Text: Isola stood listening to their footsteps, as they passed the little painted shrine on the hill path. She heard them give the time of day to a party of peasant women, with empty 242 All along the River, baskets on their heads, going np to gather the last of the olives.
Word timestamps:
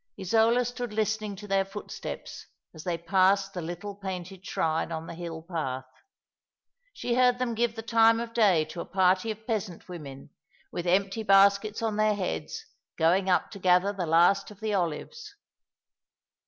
Isola 0.19 0.65
stood 0.65 0.93
listening 0.93 1.35
to 1.35 1.47
their 1.47 1.63
footsteps, 1.63 2.47
as 2.73 2.83
they 2.83 2.97
passed 2.97 3.53
the 3.53 3.61
little 3.61 3.93
painted 3.93 4.43
shrine 4.43 4.91
on 4.91 5.05
the 5.05 5.13
hill 5.13 5.43
path. 5.43 5.85
She 6.91 7.13
heard 7.13 7.37
them 7.37 7.53
give 7.53 7.75
the 7.75 7.83
time 7.83 8.19
of 8.19 8.33
day 8.33 8.65
to 8.65 8.81
a 8.81 8.85
party 8.85 9.29
of 9.29 9.45
peasant 9.45 9.87
women, 9.87 10.31
with 10.71 10.87
empty 10.87 11.23
242 11.23 11.23
All 11.85 11.89
along 11.89 11.97
the 11.97 12.03
River, 12.03 12.09
baskets 12.17 12.21
on 12.23 12.25
their 12.25 12.31
heads, 12.35 12.65
going 12.97 13.25
np 13.25 13.51
to 13.51 13.59
gather 13.59 13.93
the 13.93 14.07
last 14.07 14.49
of 14.49 14.59
the 14.59 14.73
olives. 14.73 15.35